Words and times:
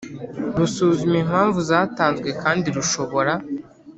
Rusuzuma 0.57 1.17
impamvu 1.23 1.59
zatanzwe 1.69 2.29
kandi 2.41 2.67
rushobora 2.75 3.33